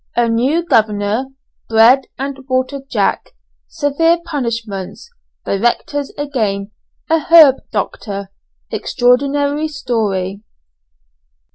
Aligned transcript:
A 0.15 0.27
NEW 0.27 0.65
GOVERNOR 0.65 1.27
BREAD 1.69 2.07
AND 2.17 2.39
WATER 2.49 2.81
JACK 2.89 3.35
SEVERE 3.67 4.17
PUNISHMENTS 4.25 5.11
DIRECTORS 5.45 6.11
AGAIN 6.17 6.71
A 7.11 7.19
HERB 7.19 7.57
DOCTOR 7.71 8.31
EXTRAORDINARY 8.71 9.67
STORY. 9.67 10.41